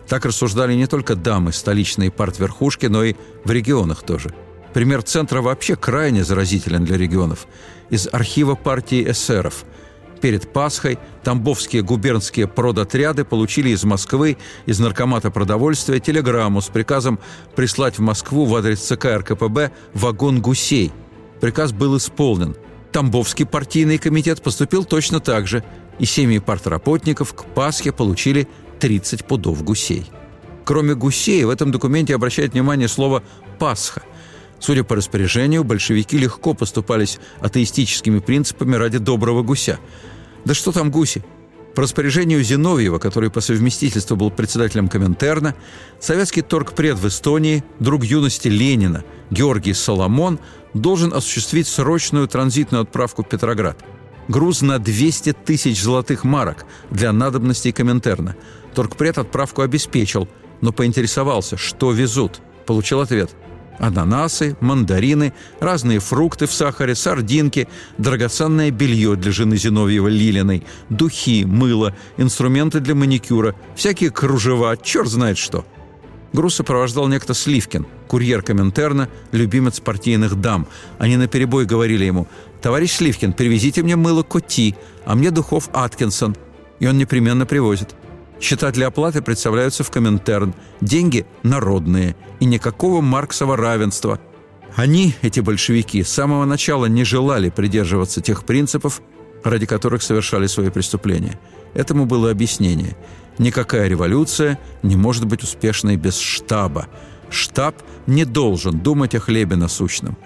[0.08, 3.14] Так рассуждали не только дамы столичной партверхушки, но и
[3.44, 4.34] в регионах тоже.
[4.74, 7.46] Пример центра вообще крайне заразителен для регионов.
[7.88, 9.64] Из архива партии эсеров–
[10.20, 17.18] Перед Пасхой тамбовские губернские продотряды получили из Москвы, из Наркомата продовольствия, телеграмму с приказом
[17.54, 20.92] прислать в Москву в адрес ЦК РКПБ вагон гусей.
[21.40, 22.56] Приказ был исполнен.
[22.92, 25.62] Тамбовский партийный комитет поступил точно так же,
[25.98, 28.48] и семьи партработников к Пасхе получили
[28.80, 30.10] 30 пудов гусей.
[30.64, 33.22] Кроме гусей, в этом документе обращает внимание слово
[33.58, 34.02] «Пасха».
[34.58, 39.78] Судя по распоряжению, большевики легко поступались атеистическими принципами ради доброго гуся.
[40.44, 41.24] Да что там гуси?
[41.74, 45.54] По распоряжению Зиновьева, который по совместительству был председателем Коминтерна,
[46.00, 50.38] советский торгпред в Эстонии, друг юности Ленина, Георгий Соломон,
[50.72, 53.84] должен осуществить срочную транзитную отправку в Петроград.
[54.28, 58.36] Груз на 200 тысяч золотых марок для надобностей Коминтерна.
[58.74, 60.28] Торгпред отправку обеспечил,
[60.62, 62.40] но поинтересовался, что везут.
[62.64, 63.30] Получил ответ–
[63.78, 71.94] Ананасы, мандарины, разные фрукты в сахаре, сардинки, драгоценное белье для жены Зиновьева Лилиной, духи, мыло,
[72.16, 75.64] инструменты для маникюра, всякие кружева, черт знает что.
[76.32, 80.66] Груз сопровождал некто Сливкин, курьер Коминтерна, любимец партийных дам.
[80.98, 82.28] Они наперебой говорили ему
[82.60, 86.36] «Товарищ Сливкин, привезите мне мыло Коти, а мне духов Аткинсон».
[86.78, 87.94] И он непременно привозит–
[88.40, 90.54] Счета для оплаты представляются в Коминтерн.
[90.80, 92.16] Деньги народные.
[92.40, 94.20] И никакого марксового равенства.
[94.74, 99.00] Они, эти большевики, с самого начала не желали придерживаться тех принципов,
[99.42, 101.38] ради которых совершали свои преступления.
[101.72, 102.96] Этому было объяснение.
[103.38, 106.88] Никакая революция не может быть успешной без штаба.
[107.30, 110.16] Штаб не должен думать о хлебе насущном.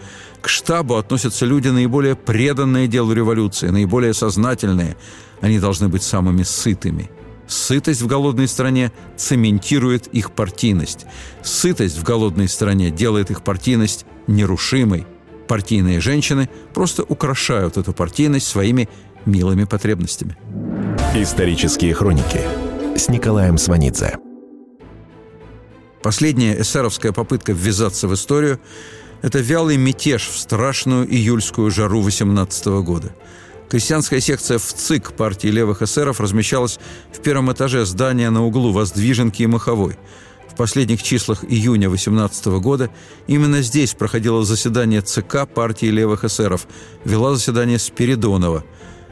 [0.41, 4.97] К штабу относятся люди, наиболее преданные делу революции, наиболее сознательные.
[5.41, 7.09] Они должны быть самыми сытыми–
[7.51, 11.07] Сытость в голодной стране цементирует их партийность.
[11.43, 15.05] Сытость в голодной стране делает их партийность нерушимой.
[15.49, 18.89] Партийные женщины просто украшают эту партийность своими
[19.27, 20.37] милыми потребностями.
[21.17, 22.41] Исторические хроники
[22.97, 24.19] с Николаем Сванидзе.
[26.05, 28.61] Последняя эсеровская попытка ввязаться в историю–
[29.23, 33.13] это вялый мятеж в страшную июльскую жару 18 года–
[33.71, 36.81] Крестьянская секция в ЦИК партии левых эсеров размещалась
[37.13, 39.97] в первом этаже здания на углу Воздвиженки и Маховой.
[40.49, 42.91] В последних числах июня 18 года
[43.29, 46.67] именно здесь проходило заседание ЦК партии левых эсеров.
[47.05, 48.65] Вела заседание Спиридонова.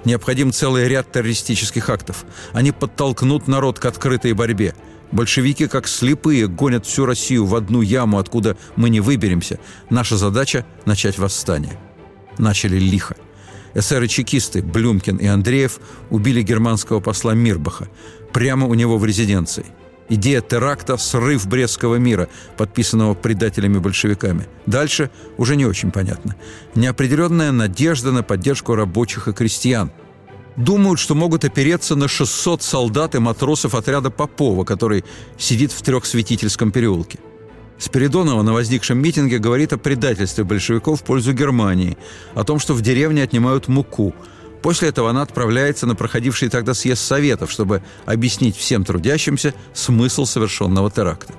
[0.05, 2.25] Необходим целый ряд террористических актов.
[2.53, 4.75] Они подтолкнут народ к открытой борьбе.
[5.13, 9.61] Большевики, как слепые, гонят всю Россию в одну яму, откуда мы не выберемся.
[9.89, 11.79] Наша задача– начать восстание.
[12.39, 13.15] Начали лихо.
[13.75, 17.89] Эсеры-чекисты Блюмкин и Андреев убили германского посла Мирбаха
[18.33, 19.67] прямо у него в резиденции.
[20.11, 24.47] Идея теракта– срыв Брестского мира, подписанного предателями-большевиками.
[24.65, 26.35] Дальше уже не очень понятно.
[26.75, 29.91] Неопределенная надежда на поддержку рабочих и крестьян.
[30.57, 35.05] Думают, что могут опереться на 600 солдат и матросов отряда Попова, который
[35.37, 37.19] сидит в Трехсветительском переулке.
[37.79, 41.97] Спиридонова на возникшем митинге говорит о предательстве большевиков в пользу Германии,
[42.35, 44.15] о том, что в деревне отнимают муку.
[44.63, 50.91] После этого она отправляется на проходивший тогда съезд Советов, чтобы объяснить всем трудящимся смысл совершенного
[50.91, 51.35] теракта.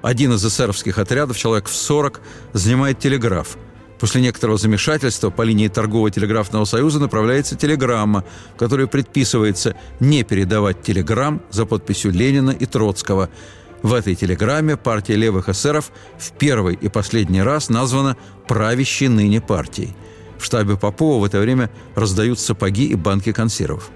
[0.00, 2.22] Один из эсеровских отрядов, человек в 40,
[2.54, 3.58] занимает телеграф.
[4.00, 11.42] После некоторого замешательства по линии торгово-телеграфного союза направляется телеграмма, в которой предписывается не передавать телеграмм
[11.50, 13.28] за подписью Ленина и Троцкого–
[13.82, 18.16] в этой телеграмме партия левых эсеров в первый и последний раз названа
[18.48, 19.94] правящей ныне партией.
[20.38, 23.90] В штабе Попова в это время раздают сапоги и банки консервов.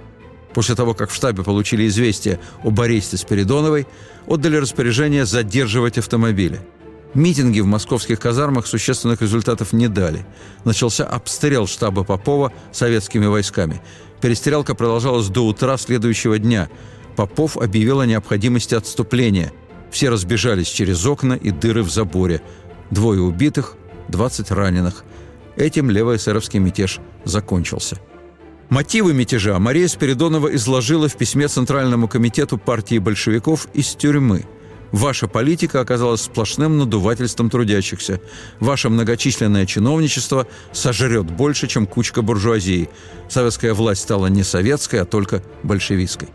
[0.54, 3.86] После того, как в штабе получили известие об аресте Спиридоновой,
[4.26, 6.60] отдали распоряжение задерживать автомобили.
[7.14, 10.24] Митинги в московских казармах существенных результатов не дали.
[10.64, 13.82] Начался обстрел штаба Попова советскими войсками.
[14.20, 16.68] Перестрелка продолжалась до утра следующего дня.
[17.16, 19.52] Попов объявил о необходимости отступления.
[19.90, 22.42] Все разбежались через окна и дыры в заборе.
[22.90, 23.74] Двое убитых,
[24.08, 25.04] 20 раненых.
[25.56, 27.98] Этим левоэсеровский мятеж закончился.
[28.68, 34.46] Мотивы мятежа Мария Спиридонова изложила в письме Центральному комитету партии большевиков из тюрьмы.
[34.92, 38.20] Ваша политика оказалась сплошным надувательством трудящихся.
[38.58, 42.88] Ваше многочисленное чиновничество сожрет больше, чем кучка буржуазии.
[43.28, 46.28] Советская власть стала не советской, а только большевистской.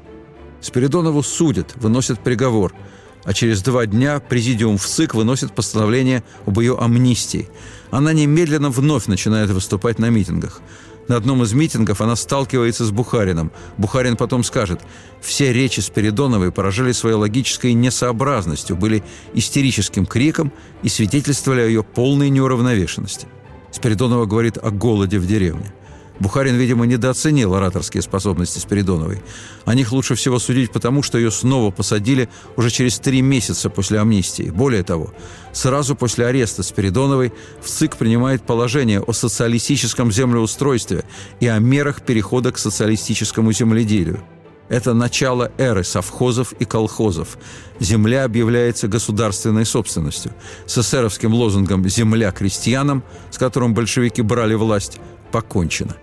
[0.61, 2.73] Спиридонову судят, выносят приговор–
[3.25, 7.49] а через два дня президиум в ЦИК выносит постановление об ее амнистии.
[7.91, 10.61] Она немедленно вновь начинает выступать на митингах.
[11.07, 13.51] На одном из митингов она сталкивается с Бухарином.
[13.77, 14.81] Бухарин потом скажет,
[15.21, 22.29] все речи Спиридоновой поражали своей логической несообразностью, были истерическим криком и свидетельствовали о ее полной
[22.29, 23.27] неуравновешенности.
[23.71, 25.73] Спиридонова говорит о голоде в деревне.
[26.19, 29.21] Бухарин, видимо, недооценил ораторские способности Спиридоновой.
[29.65, 33.99] О них лучше всего судить потому, что ее снова посадили уже через три месяца после
[33.99, 34.49] амнистии.
[34.49, 35.13] Более того,
[35.51, 41.03] сразу после ареста Спиридоновой в ЦИК принимает положение о социалистическом землеустройстве
[41.39, 44.23] и о мерах перехода к социалистическому земледелию.
[44.67, 47.37] Это начало эры совхозов и колхозов.
[47.79, 50.33] Земля объявляется государственной собственностью.
[50.65, 54.99] С эсеровским лозунгом «Земля крестьянам», с которым большевики брали власть,
[55.31, 55.95] покончено.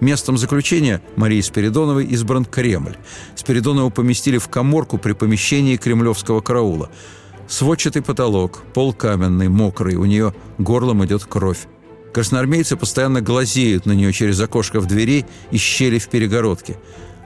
[0.00, 2.96] Местом заключения Марии Спиридоновой избран Кремль.
[3.34, 6.90] Спиридонову поместили в коморку при помещении кремлевского караула.
[7.48, 11.66] Сводчатый потолок, пол каменный, мокрый, у нее горлом идет кровь.
[12.12, 16.76] Красноармейцы постоянно глазеют на нее через окошко в двери и щели в перегородке.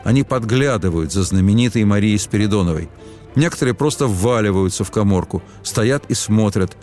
[0.04, 2.88] Они подглядывают за знаменитой Марией Спиридоновой.
[3.34, 6.76] Некоторые просто вваливаются в коморку, стоят и смотрят.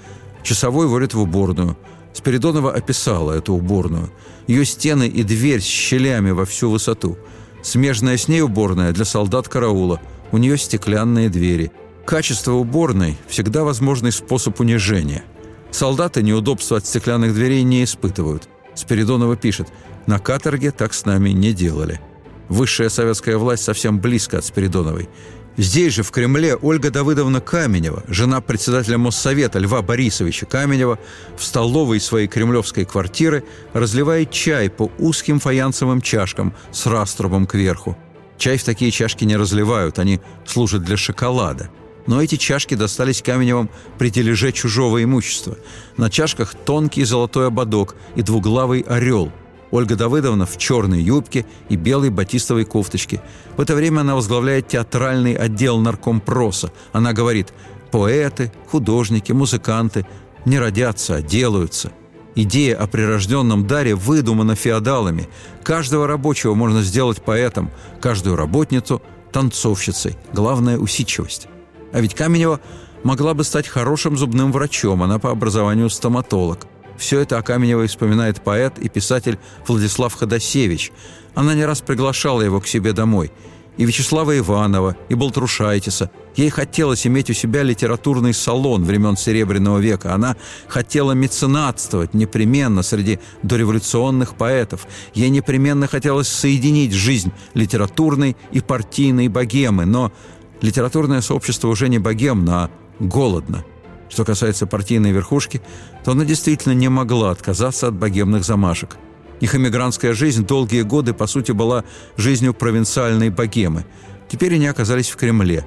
[0.43, 1.77] Часовой водит в уборную.
[2.15, 4.09] Спиридонова описала эту уборную.
[4.47, 7.17] Ее стены и дверь с щелями во всю высоту.
[7.61, 9.99] Смежная с ней уборная для солдат караула.
[10.31, 11.73] У нее стеклянные двери.
[12.05, 15.25] Качество уборной– всегда возможный способ унижения.
[15.71, 18.47] Солдаты неудобства от стеклянных дверей не испытывают.
[18.75, 19.67] Спиридонова пишет
[20.07, 21.99] «На каторге так с нами не делали».
[22.47, 25.09] Высшая советская власть совсем близко от Спиридоновой.
[25.57, 30.99] Здесь же, в Кремле, Ольга Давыдовна Каменева, жена председателя Моссовета Льва Борисовича Каменева,
[31.37, 37.97] в столовой своей кремлевской квартиры разливает чай по узким фаянсовым чашкам с раструбом кверху.
[38.37, 41.69] Чай в такие чашки не разливают, они служат для шоколада.
[42.05, 45.57] Но эти чашки достались Каменевым при дележе чужого имущества.
[45.95, 49.31] На чашках тонкий золотой ободок и двуглавый орел–
[49.75, 53.21] Ольга Давыдовна в черной юбке и белой батистовой кофточке.
[53.57, 56.71] В это время она возглавляет театральный отдел наркомпроса.
[56.93, 57.53] Она говорит
[57.91, 60.07] «поэты, художники, музыканты
[60.45, 61.91] не родятся, а делаются».
[62.35, 65.27] Идея о прирожденном даре выдумана феодалами.
[65.61, 69.01] Каждого рабочего можно сделать поэтом, каждую работницу–
[69.33, 70.15] танцовщицей.
[70.31, 71.47] Главное– усидчивость.
[71.91, 72.61] А ведь Каменева
[73.03, 76.65] могла бы стать хорошим зубным врачом, она по образованию стоматолог–
[76.97, 80.91] все это о Каменевой вспоминает поэт и писатель Владислав Ходосевич.
[81.33, 83.31] Она не раз приглашала его к себе домой.
[83.77, 86.09] И Вячеслава Иванова, и Балтрушайтиса.
[86.37, 90.13] Ей хотелось иметь у себя литературный салон времен Серебряного века.
[90.13, 90.37] Она
[90.69, 94.87] хотела меценатствовать непременно среди дореволюционных поэтов.
[95.13, 99.85] Ей непременно хотелось соединить жизнь литературной и партийной богемы.
[99.85, 100.13] Но
[100.61, 103.65] литературное сообщество уже не богемно, а голодно–
[104.15, 105.61] что касается партийной верхушки,
[106.05, 108.95] то она действительно не могла отказаться от богемных замашек.
[109.41, 111.83] Их эмигрантская жизнь долгие годы, по сути, была
[112.15, 113.85] жизнью провинциальной богемы.
[114.29, 115.65] Теперь они оказались в Кремле.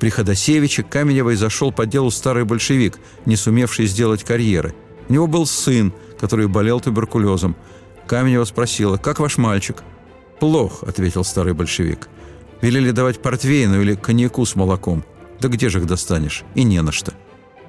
[0.00, 4.74] При Ходосевиче Каменевой зашел по делу старый большевик, не сумевший сделать карьеры.
[5.08, 7.56] У него был сын, который болел туберкулезом.
[8.06, 9.82] Каменева спросила, «Как ваш мальчик?»
[10.40, 12.10] «Плохо»,— ответил старый большевик.
[12.60, 15.04] «Велели давать портвейну или коньяку с молоком.
[15.40, 16.44] Да где же их достанешь?
[16.54, 17.14] И не на что».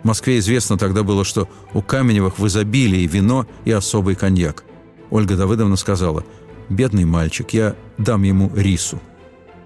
[0.03, 4.63] В Москве известно тогда было, что у Каменевых в изобилии вино и особый коньяк.
[5.09, 6.23] Ольга Давыдовна сказала,
[6.69, 8.99] «Бедный мальчик, я дам ему рису».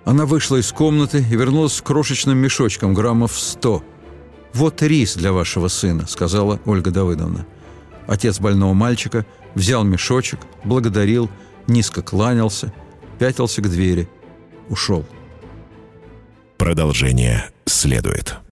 [0.06, 3.84] Она вышла из комнаты и вернулась с крошечным мешочком, граммов сто.
[4.54, 7.46] «Вот рис для вашего сына»,— сказала Ольга Давыдовна.
[8.08, 11.30] Отец больного мальчика взял мешочек, благодарил,
[11.68, 12.74] низко кланялся,
[13.18, 14.10] пятился к двери,
[14.70, 15.06] ушел.
[16.58, 18.43] Продолжение следует.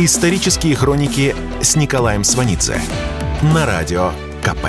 [0.00, 2.80] Исторические хроники с Николаем Сванидзе
[3.52, 4.68] на радио КП.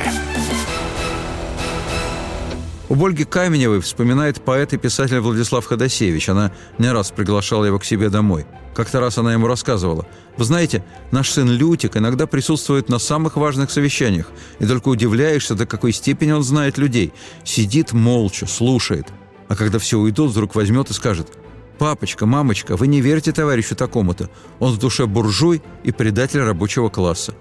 [2.89, 6.29] У Ольги Каменевой вспоминает поэт и писатель Владислав Ходосевич.
[6.29, 8.47] Она не раз приглашала его к себе домой.
[8.73, 10.07] Как-то раз она ему рассказывала.
[10.35, 15.67] «Вы знаете, наш сын Лютик иногда присутствует на самых важных совещаниях, и только удивляешься, до
[15.67, 17.13] какой степени он знает людей.
[17.43, 19.05] Сидит молча, слушает.
[19.47, 21.27] А когда все уйдут, вдруг возьмет и скажет–
[21.79, 24.29] «Папочка, мамочка, вы не верите товарищу такому-то.
[24.59, 27.33] Он в душе буржуй и предатель рабочего класса».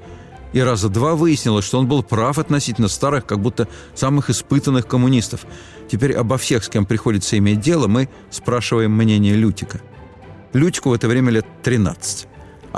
[0.53, 5.45] И раза два выяснилось, что он был прав относительно старых, как будто самых испытанных коммунистов.
[5.91, 9.83] Теперь обо всех, с кем приходится иметь дело, мы спрашиваем мнение Лютика.
[10.53, 12.29] Лютику в это время лет 13.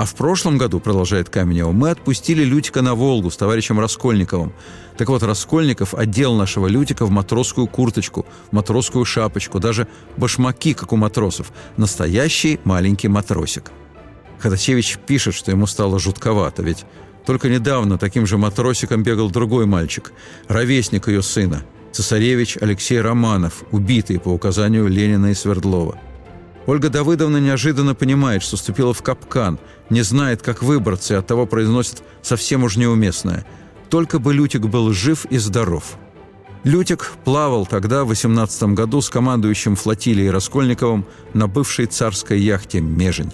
[0.01, 4.51] А в прошлом году, продолжает Каменева, мы отпустили Лютика на Волгу с товарищем Раскольниковым.
[4.97, 9.87] Так вот, Раскольников одел нашего Лютика в матросскую курточку, матросскую шапочку, даже
[10.17, 11.51] башмаки, как у матросов.
[11.77, 13.71] Настоящий маленький матросик.
[14.39, 16.83] Ходосевич пишет, что ему стало жутковато, ведь
[17.27, 20.13] только недавно таким же матросиком бегал другой мальчик,
[20.47, 21.61] ровесник ее сына,
[21.91, 25.99] цесаревич Алексей Романов, убитый по указанию Ленина и Свердлова.
[26.67, 29.59] Ольга Давыдовна неожиданно понимает, что ступила в капкан,
[29.89, 33.45] не знает, как выбраться, и оттого произносит совсем уж неуместное.
[33.89, 35.97] Только бы Лютик был жив и здоров.
[36.63, 43.33] Лютик плавал тогда, в 18 году, с командующим флотилией Раскольниковым на бывшей царской яхте «Межень».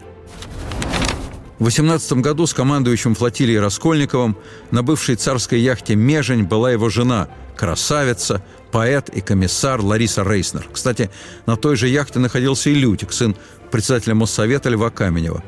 [1.59, 4.37] В 18 году с командующим флотилией Раскольниковым
[4.71, 10.67] на бывшей царской яхте «Межень» была его жена, красавица, поэт и комиссар Лариса Рейснер.
[10.71, 11.09] Кстати,
[11.45, 13.35] на той же яхте находился и Лютик, сын
[13.71, 15.43] председателя Моссовета Льва Каменева.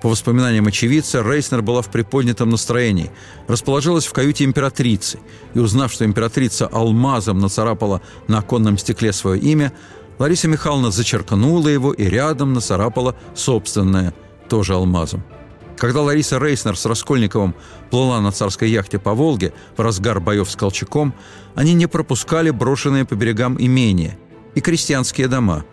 [0.00, 3.10] По воспоминаниям очевидца, Рейснер была в приподнятом настроении,
[3.48, 5.18] расположилась в каюте императрицы,
[5.54, 9.72] и, узнав, что императрица алмазом нацарапала на оконном стекле свое имя,
[10.18, 14.14] Лариса Михайловна зачеркнула его и рядом нацарапала собственное,
[14.48, 15.24] тоже алмазом.
[15.78, 17.54] Когда Лариса Рейснер с Раскольниковым
[17.90, 21.14] плыла на царской яхте по Волге в разгар боев с Колчаком,
[21.54, 24.18] они не пропускали брошенные по берегам имения
[24.56, 25.64] и крестьянские дома.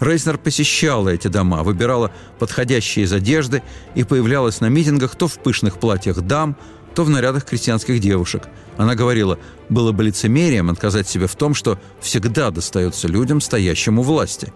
[0.00, 3.62] Рейснер посещала эти дома, выбирала подходящие из одежды
[3.94, 6.56] и появлялась на митингах то в пышных платьях дам,
[6.94, 8.48] то в нарядах крестьянских девушек.
[8.76, 9.38] Она говорила,
[9.70, 14.52] было бы лицемерием отказать себе в том, что всегда достается людям, стоящим у власти.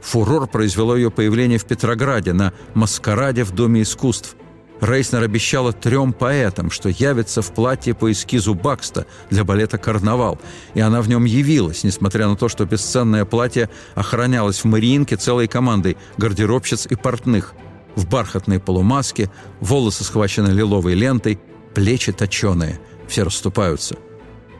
[0.00, 4.34] Фурор произвело ее появление в Петрограде на маскараде в Доме искусств–
[4.80, 10.38] Рейснер обещала трем поэтам, что явится в платье по эскизу Бакста для балета «Карнавал»,
[10.74, 15.48] и она в нем явилась, несмотря на то, что бесценное платье охранялось в Мариинке целой
[15.48, 17.54] командой гардеробщиц и портных.
[17.94, 21.40] В бархатной полумаске, волосы схвачены лиловой лентой,
[21.74, 23.96] плечи точеные, все расступаются.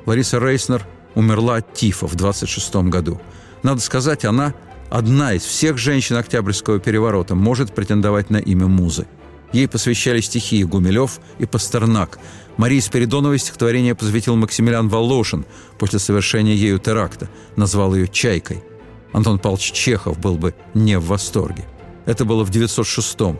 [0.06, 3.20] Лариса Рейснер умерла от тифа в 26 году.
[3.62, 4.54] Надо сказать, она
[4.88, 9.06] одна из всех женщин Октябрьского переворота может претендовать на имя музы.
[9.53, 12.18] Ей посвящали стихи Гумилев и Пастернак.
[12.57, 15.44] Марии Спиридоновой стихотворение посвятил Максимилиан Волошин
[15.78, 17.28] после совершения ею теракта.
[17.57, 18.62] Назвал ее «Чайкой».
[19.12, 21.64] Антон Павлович Чехов был бы не в восторге.
[22.07, 23.38] Это было в 906-м.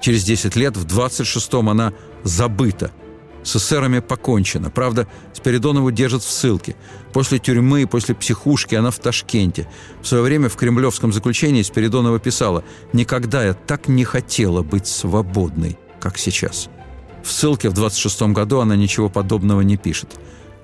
[0.00, 1.92] Через 10 лет, в 26-м, она
[2.22, 2.90] забыта–
[3.46, 4.70] с эсерами покончено.
[4.70, 6.74] Правда, Спиридонову держат в ссылке.
[7.12, 9.68] После тюрьмы и после психушки она в Ташкенте.
[10.02, 15.78] В свое время в кремлевском заключении Спиридонова писала «Никогда я так не хотела быть свободной,
[16.00, 16.68] как сейчас».
[17.22, 20.16] В ссылке в 26 году она ничего подобного не пишет.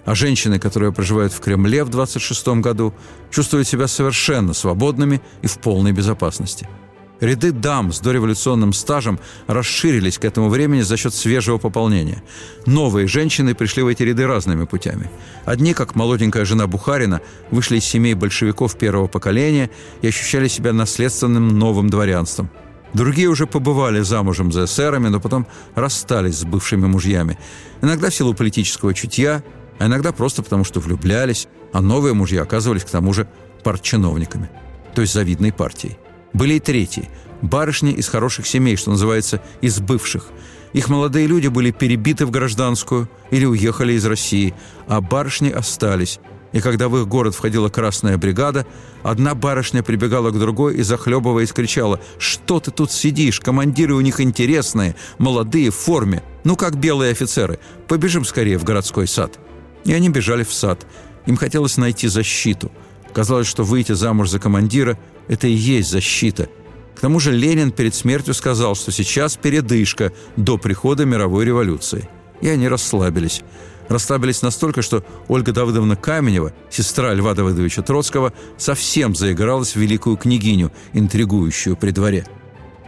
[0.05, 2.93] А женщины, которые проживают в Кремле в 26 году,
[3.31, 6.69] чувствуют себя совершенно свободными и в полной безопасности–
[7.23, 12.21] Ряды дам с дореволюционным стажем расширились к этому времени за счет свежего пополнения.
[12.67, 15.09] Новые женщины пришли в эти ряды разными путями.
[15.45, 17.21] Одни, как молоденькая жена Бухарина,
[17.53, 19.71] вышли из семей большевиков первого поколения
[20.01, 22.51] и ощущали себя наследственным новым дворянством.
[22.93, 25.47] Другие уже побывали замужем за эсерами, но потом
[25.77, 27.39] расстались с бывшими мужьями.
[27.83, 29.45] Иногда в силу политического чутья,
[29.79, 33.29] а иногда просто потому, что влюблялись, а новые мужья оказывались к тому же
[33.63, 34.51] партчиновниками,
[34.97, 36.02] то есть завидной партией.
[36.33, 37.09] Были и третьи–
[37.43, 40.27] барышни из хороших семей, что называется, из бывших.
[40.73, 44.55] Их молодые люди были перебиты в гражданскую или уехали из России,
[44.87, 46.19] а барышни остались.
[46.53, 48.67] И когда в их город входила красная бригада,
[49.03, 53.41] одна барышня прибегала к другой и, захлебываясь, кричала «Что ты тут сидишь?
[53.41, 56.23] Командиры у них интересные, молодые, в форме.
[56.45, 57.59] Ну, как белые офицеры.
[57.89, 59.39] Побежим скорее в городской сад».
[59.85, 60.87] И они бежали в сад.
[61.27, 62.71] Им хотелось найти защиту.
[63.15, 64.99] Казалось, что выйти замуж за командира–
[65.29, 66.49] это и есть защита.
[66.95, 72.09] К тому же Ленин перед смертью сказал, что сейчас передышка до прихода мировой революции.
[72.41, 73.43] И они расслабились.
[73.89, 80.73] Расслабились настолько, что Ольга Давыдовна Каменева, сестра Льва Давыдовича Троцкого, совсем заигралась в великую княгиню,
[80.93, 82.27] интригующую при дворе.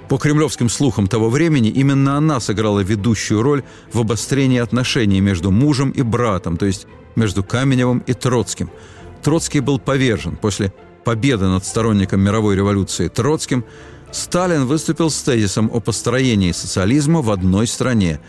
[0.09, 5.91] По кремлевским слухам того времени, именно она сыграла ведущую роль в обострении отношений между мужем
[5.91, 8.71] и братом, то есть между Каменевым и Троцким.
[9.23, 10.73] Троцкий был повержен после
[11.05, 13.65] победы над сторонником мировой революции Троцким,
[14.11, 18.21] Сталин выступил с тезисом о построении социализма в одной стране.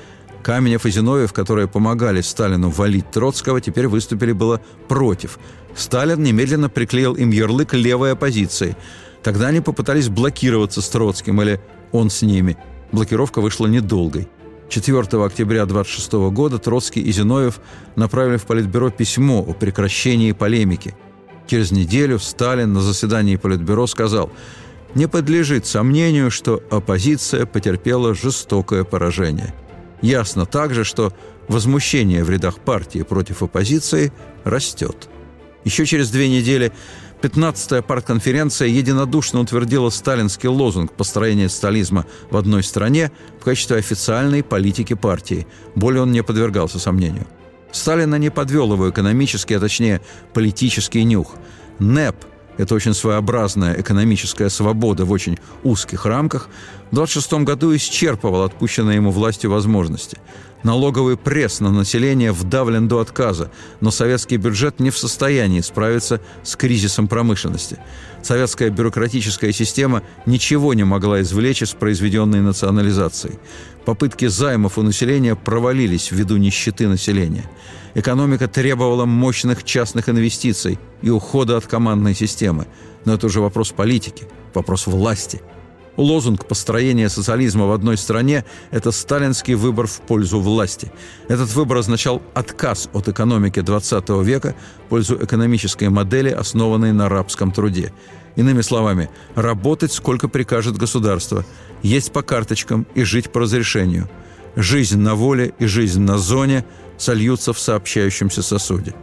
[0.43, 5.39] Каменев и Зиновьев, которые помогали Сталину валить Троцкого, теперь выступили было против.
[5.75, 8.75] Сталин немедленно приклеил им ярлык левой оппозиции.
[9.23, 11.59] Тогда они попытались блокироваться с Троцким или
[11.91, 12.57] он с ними.
[12.91, 14.27] Блокировка вышла недолгой.
[14.69, 17.59] 4 октября 26 года Троцкий и Зиновьев
[17.95, 20.95] направили в Политбюро письмо о прекращении полемики–
[21.47, 24.31] Через неделю Сталин на заседании Политбюро сказал,
[24.95, 29.53] не подлежит сомнению, что оппозиция потерпела жестокое поражение.
[30.01, 31.13] Ясно также, что
[31.47, 34.11] возмущение в рядах партии против оппозиции
[34.43, 35.09] растет.
[35.63, 36.71] Еще через две недели
[37.21, 44.93] 15-я партконференция единодушно утвердила сталинский лозунг построения стализма в одной стране в качестве официальной политики
[44.93, 45.47] партии.
[45.75, 47.27] Более он не подвергался сомнению–
[47.71, 50.01] Сталина не подвел его экономический, а точнее
[50.33, 51.35] политический нюх.
[51.79, 52.15] НЭП,
[52.57, 56.49] это очень своеобразная экономическая свобода в очень узких рамках,
[56.91, 60.17] в 26 году исчерпывал отпущенные ему властью возможности.
[60.65, 63.51] Налоговый пресс на население вдавлен до отказа,
[63.81, 67.77] но советский бюджет не в состоянии справиться с кризисом промышленности.
[68.23, 73.37] Советская бюрократическая система ничего не могла извлечь из произведенной национализации.
[73.85, 77.47] Попытки займов у населения провалились ввиду нищеты населения.
[77.93, 82.65] Экономика требовала мощных частных инвестиций и ухода от командной системы.
[83.05, 85.43] Но это уже вопрос политики, вопрос власти–
[85.97, 90.91] Лозунг построения социализма в одной стране– это сталинский выбор в пользу власти.
[91.29, 97.51] Этот выбор означал отказ от экономики XX века в пользу экономической модели, основанной на рабском
[97.51, 97.93] труде.
[98.35, 101.45] Иными словами, работать сколько прикажет государство,
[101.81, 104.09] есть по карточкам и жить по разрешению.
[104.57, 106.65] Жизнь на воле и жизнь на зоне
[106.97, 108.93] сольются в сообщающемся сосуде.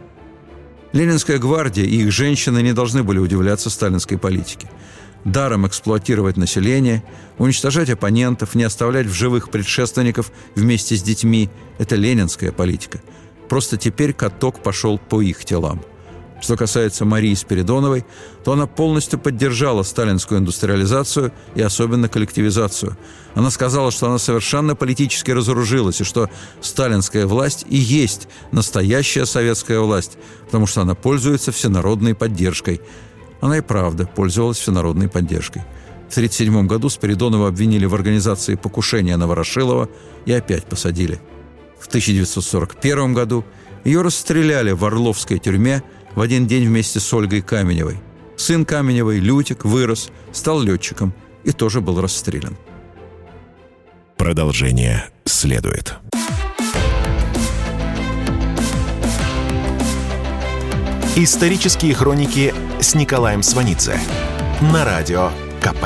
[0.91, 4.69] Ленинская гвардия и их женщины не должны были удивляться сталинской политике–
[5.25, 7.03] даром эксплуатировать население,
[7.37, 13.01] уничтожать оппонентов, не оставлять в живых предшественников вместе с детьми– это ленинская политика.
[13.49, 15.81] Просто теперь каток пошел по их телам.
[16.41, 18.05] Что касается Марии Спиридоновой,
[18.43, 22.97] то она полностью поддержала сталинскую индустриализацию и особенно коллективизацию.
[23.33, 29.79] Она сказала, что она совершенно политически разоружилась, и что сталинская власть и есть настоящая советская
[29.79, 32.81] власть, потому что она пользуется всенародной поддержкой–
[33.43, 35.63] она и правда пользовалась всенародной поддержкой.
[36.07, 39.89] В 1937 году Спиридонова обвинили в организации покушения на Ворошилова
[40.25, 41.19] и опять посадили.
[41.77, 43.43] В 1941 году
[43.83, 45.83] ее расстреляли в Орловской тюрьме
[46.15, 47.99] в один день вместе с Ольгой Каменевой.
[48.37, 51.13] Сын Каменевой, Лютик, вырос, стал летчиком
[51.43, 52.55] и тоже был расстрелян.
[54.15, 55.95] Продолжение следует.
[61.17, 62.53] Исторические хроники
[62.83, 63.97] с Николаем Сванидзе
[64.61, 65.29] на радио
[65.61, 65.85] КП.